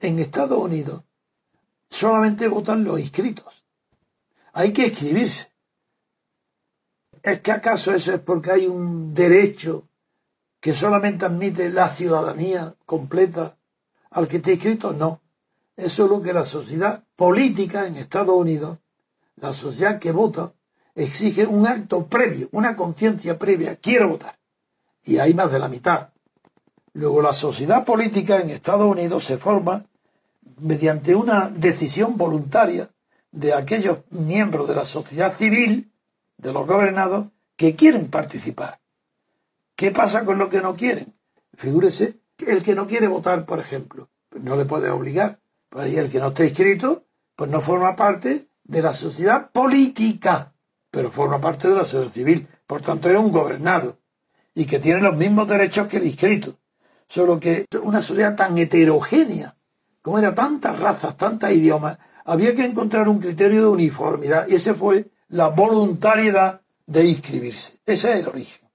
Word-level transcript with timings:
En 0.00 0.18
Estados 0.18 0.58
Unidos 0.58 1.02
solamente 1.88 2.48
votan 2.48 2.84
los 2.84 3.00
inscritos. 3.00 3.64
Hay 4.52 4.72
que 4.72 4.86
inscribirse. 4.88 5.52
¿Es 7.22 7.40
que 7.40 7.52
acaso 7.52 7.92
eso 7.92 8.14
es 8.14 8.20
porque 8.20 8.52
hay 8.52 8.66
un 8.66 9.14
derecho 9.14 9.88
que 10.60 10.74
solamente 10.74 11.24
admite 11.24 11.70
la 11.70 11.88
ciudadanía 11.88 12.74
completa 12.84 13.56
al 14.10 14.28
que 14.28 14.36
esté 14.36 14.52
inscrito? 14.52 14.92
No. 14.92 15.20
Es 15.76 15.98
lo 15.98 16.20
que 16.20 16.32
la 16.32 16.44
sociedad 16.44 17.04
política 17.16 17.86
en 17.86 17.96
Estados 17.96 18.34
Unidos, 18.34 18.78
la 19.36 19.52
sociedad 19.52 19.98
que 19.98 20.12
vota, 20.12 20.54
exige 20.94 21.46
un 21.46 21.66
acto 21.66 22.06
previo, 22.06 22.48
una 22.52 22.76
conciencia 22.76 23.38
previa. 23.38 23.76
Quiero 23.76 24.08
votar. 24.10 24.38
Y 25.02 25.18
hay 25.18 25.34
más 25.34 25.52
de 25.52 25.58
la 25.58 25.68
mitad. 25.68 26.10
Luego 26.96 27.20
la 27.20 27.34
sociedad 27.34 27.84
política 27.84 28.40
en 28.40 28.48
Estados 28.48 28.90
Unidos 28.90 29.24
se 29.24 29.36
forma 29.36 29.84
mediante 30.56 31.14
una 31.14 31.50
decisión 31.50 32.16
voluntaria 32.16 32.88
de 33.30 33.52
aquellos 33.52 33.98
miembros 34.08 34.66
de 34.66 34.76
la 34.76 34.86
sociedad 34.86 35.36
civil, 35.36 35.92
de 36.38 36.54
los 36.54 36.66
gobernados, 36.66 37.26
que 37.54 37.76
quieren 37.76 38.08
participar. 38.08 38.80
¿Qué 39.74 39.90
pasa 39.90 40.24
con 40.24 40.38
los 40.38 40.48
que 40.48 40.62
no 40.62 40.74
quieren? 40.74 41.14
Figúrese, 41.52 42.18
el 42.38 42.62
que 42.62 42.74
no 42.74 42.86
quiere 42.86 43.08
votar, 43.08 43.44
por 43.44 43.60
ejemplo, 43.60 44.08
pues 44.30 44.42
no 44.42 44.56
le 44.56 44.64
puede 44.64 44.88
obligar. 44.88 45.38
Pues 45.68 45.94
el 45.94 46.08
que 46.08 46.18
no 46.18 46.28
está 46.28 46.46
inscrito, 46.46 47.04
pues 47.34 47.50
no 47.50 47.60
forma 47.60 47.94
parte 47.94 48.48
de 48.64 48.80
la 48.80 48.94
sociedad 48.94 49.50
política, 49.50 50.54
pero 50.90 51.12
forma 51.12 51.42
parte 51.42 51.68
de 51.68 51.74
la 51.74 51.84
sociedad 51.84 52.10
civil. 52.10 52.48
Por 52.66 52.80
tanto, 52.80 53.10
es 53.10 53.18
un 53.18 53.32
gobernado 53.32 53.98
y 54.54 54.64
que 54.64 54.78
tiene 54.78 55.02
los 55.02 55.14
mismos 55.14 55.46
derechos 55.46 55.88
que 55.88 55.98
el 55.98 56.06
inscrito. 56.06 56.56
Solo 57.06 57.38
que 57.38 57.66
una 57.82 58.02
sociedad 58.02 58.36
tan 58.36 58.58
heterogénea 58.58 59.56
como 60.06 60.20
era 60.20 60.36
tantas 60.36 60.78
razas, 60.78 61.16
tantos 61.16 61.50
idiomas, 61.50 61.98
había 62.24 62.54
que 62.54 62.64
encontrar 62.64 63.08
un 63.08 63.18
criterio 63.18 63.62
de 63.62 63.66
uniformidad 63.66 64.46
y 64.46 64.54
ese 64.54 64.72
fue 64.72 65.10
la 65.30 65.48
voluntariedad 65.48 66.60
de 66.86 67.06
inscribirse. 67.06 67.80
Ese 67.84 68.12
es 68.12 68.20
el 68.20 68.28
origen. 68.28 68.68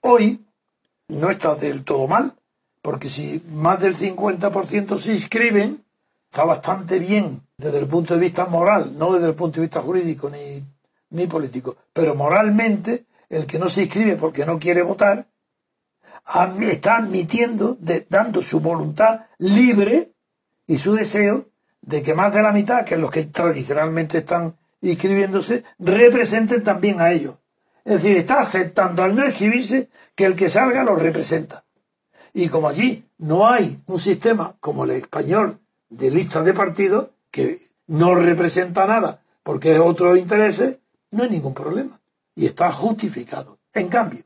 Hoy 0.00 0.44
no 1.06 1.30
está 1.30 1.54
del 1.54 1.84
todo 1.84 2.08
mal, 2.08 2.34
porque 2.80 3.08
si 3.08 3.40
más 3.52 3.78
del 3.78 3.96
50% 3.96 4.98
se 4.98 5.12
inscriben, 5.12 5.84
está 6.28 6.42
bastante 6.42 6.98
bien 6.98 7.46
desde 7.56 7.78
el 7.78 7.86
punto 7.86 8.14
de 8.14 8.20
vista 8.20 8.46
moral, 8.46 8.98
no 8.98 9.12
desde 9.12 9.28
el 9.28 9.36
punto 9.36 9.60
de 9.60 9.66
vista 9.68 9.82
jurídico 9.82 10.30
ni, 10.30 10.64
ni 11.10 11.28
político. 11.28 11.76
Pero 11.92 12.16
moralmente, 12.16 13.06
el 13.28 13.46
que 13.46 13.60
no 13.60 13.68
se 13.68 13.82
inscribe 13.82 14.16
porque 14.16 14.44
no 14.44 14.58
quiere 14.58 14.82
votar, 14.82 15.28
está 16.60 16.96
admitiendo, 16.96 17.76
de, 17.80 18.06
dando 18.08 18.42
su 18.42 18.60
voluntad 18.60 19.26
libre 19.38 20.12
y 20.66 20.78
su 20.78 20.94
deseo 20.94 21.46
de 21.80 22.02
que 22.02 22.14
más 22.14 22.32
de 22.32 22.42
la 22.42 22.52
mitad, 22.52 22.84
que 22.84 22.96
los 22.96 23.10
que 23.10 23.24
tradicionalmente 23.24 24.18
están 24.18 24.56
inscribiéndose, 24.80 25.64
representen 25.78 26.62
también 26.62 27.00
a 27.00 27.12
ellos. 27.12 27.36
Es 27.84 28.02
decir, 28.02 28.16
está 28.16 28.40
aceptando 28.40 29.02
al 29.02 29.16
no 29.16 29.26
inscribirse 29.26 29.90
que 30.14 30.24
el 30.24 30.36
que 30.36 30.48
salga 30.48 30.84
lo 30.84 30.94
representa. 30.94 31.64
Y 32.32 32.48
como 32.48 32.68
allí 32.68 33.04
no 33.18 33.48
hay 33.48 33.82
un 33.86 33.98
sistema 33.98 34.56
como 34.60 34.84
el 34.84 34.92
español 34.92 35.60
de 35.90 36.10
lista 36.10 36.42
de 36.42 36.54
partidos, 36.54 37.10
que 37.30 37.60
no 37.86 38.14
representa 38.14 38.86
nada 38.86 39.22
porque 39.42 39.72
es 39.72 39.80
otro 39.80 40.16
interés, 40.16 40.78
no 41.10 41.24
hay 41.24 41.30
ningún 41.30 41.54
problema. 41.54 42.00
Y 42.34 42.46
está 42.46 42.70
justificado. 42.72 43.58
En 43.74 43.88
cambio, 43.88 44.22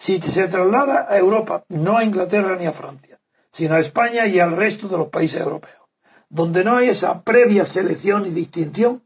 si 0.00 0.18
se 0.22 0.48
traslada 0.48 1.06
a 1.10 1.18
Europa, 1.18 1.64
no 1.68 1.98
a 1.98 2.04
Inglaterra 2.04 2.56
ni 2.56 2.64
a 2.64 2.72
Francia, 2.72 3.20
sino 3.50 3.74
a 3.74 3.80
España 3.80 4.26
y 4.26 4.40
al 4.40 4.56
resto 4.56 4.88
de 4.88 4.96
los 4.96 5.08
países 5.08 5.42
europeos, 5.42 5.82
donde 6.30 6.64
no 6.64 6.78
hay 6.78 6.88
esa 6.88 7.22
previa 7.22 7.66
selección 7.66 8.24
y 8.24 8.30
distinción, 8.30 9.04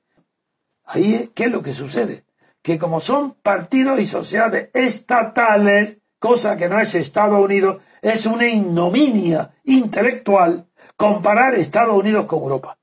ahí 0.85 1.33
¿qué 1.35 1.47
es 1.47 1.51
lo 1.51 1.63
que 1.63 1.73
sucede? 1.73 2.25
Que 2.63 2.79
como 2.79 3.01
son 3.01 3.33
partidos 3.43 3.99
y 3.99 4.07
sociedades 4.07 4.71
estatales, 4.73 5.99
cosa 6.21 6.57
que 6.57 6.69
no 6.69 6.79
es 6.79 6.95
Estados 6.95 7.45
Unidos, 7.45 7.83
es 8.01 8.25
una 8.27 8.47
ignominia 8.47 9.53
intelectual 9.65 10.69
comparar 10.97 11.55
Estados 11.57 11.97
Unidos 11.97 12.27
con 12.27 12.39
Europa. 12.41 12.79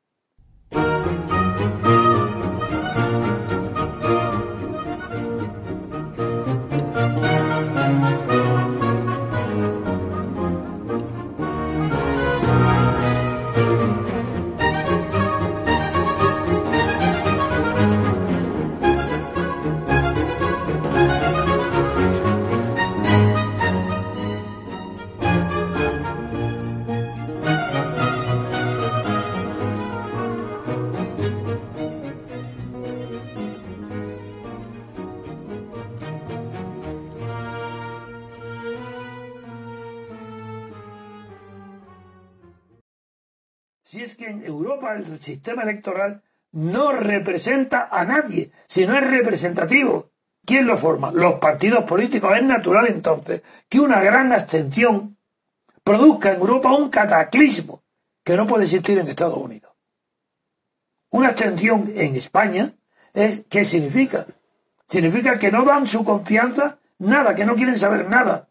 Si 43.92 44.02
es 44.02 44.16
que 44.16 44.30
en 44.30 44.42
Europa 44.46 44.96
el 44.96 45.20
sistema 45.20 45.64
electoral 45.64 46.24
no 46.54 46.94
representa 46.94 47.90
a 47.92 48.06
nadie, 48.06 48.54
si 48.66 48.86
no 48.86 48.96
es 48.96 49.06
representativo. 49.06 50.12
¿Quién 50.46 50.66
lo 50.66 50.78
forma? 50.78 51.12
Los 51.12 51.40
partidos 51.40 51.84
políticos. 51.84 52.38
Es 52.38 52.42
natural 52.42 52.88
entonces 52.88 53.44
que 53.68 53.82
una 53.82 54.02
gran 54.02 54.32
abstención 54.32 55.18
produzca 55.84 56.32
en 56.32 56.40
Europa 56.40 56.72
un 56.72 56.90
cataclismo 56.90 57.84
que 58.24 58.38
no 58.38 58.48
puede 58.48 58.64
existir 58.64 58.98
en 58.98 59.10
Estados 59.10 59.38
Unidos. 59.38 59.74
Una 61.10 61.28
abstención 61.28 61.92
en 61.94 62.16
España 62.16 62.74
es 63.14 63.44
¿qué 63.50 63.66
significa? 63.66 64.26
Significa 64.86 65.38
que 65.38 65.52
no 65.52 65.66
dan 65.66 65.86
su 65.86 66.06
confianza 66.06 66.80
nada, 66.98 67.36
que 67.36 67.44
no 67.44 67.56
quieren 67.56 67.78
saber 67.78 68.08
nada. 68.08 68.48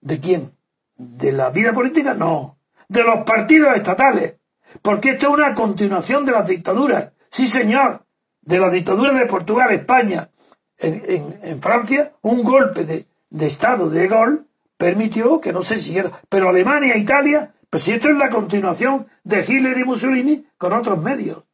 ¿De 0.00 0.18
quién? 0.18 0.58
¿De 0.96 1.30
la 1.30 1.50
vida 1.50 1.72
política? 1.72 2.14
No 2.14 2.59
de 2.90 3.04
los 3.04 3.22
partidos 3.24 3.76
estatales, 3.76 4.36
porque 4.82 5.10
esto 5.10 5.28
es 5.28 5.34
una 5.34 5.54
continuación 5.54 6.26
de 6.26 6.32
las 6.32 6.46
dictaduras. 6.46 7.12
Sí, 7.30 7.46
señor, 7.46 8.04
de 8.42 8.58
la 8.58 8.68
dictadura 8.68 9.12
de 9.12 9.26
Portugal, 9.26 9.70
España, 9.70 10.28
en, 10.76 11.62
Francia, 11.62 12.12
un 12.22 12.42
golpe 12.42 12.84
de, 12.84 13.06
de 13.30 13.46
Estado 13.46 13.90
de 13.90 14.08
Gaulle 14.08 14.40
permitió 14.76 15.40
que 15.40 15.52
no 15.52 15.62
se 15.62 15.78
siguiera. 15.78 16.10
Pero 16.28 16.48
Alemania 16.48 16.94
e 16.94 16.98
Italia, 16.98 17.54
pues 17.68 17.84
si 17.84 17.92
esto 17.92 18.08
es 18.08 18.16
la 18.16 18.28
continuación 18.28 19.06
de 19.22 19.44
Hitler 19.46 19.78
y 19.78 19.84
Mussolini 19.84 20.46
con 20.58 20.72
otros 20.72 21.00
medios. 21.00 21.44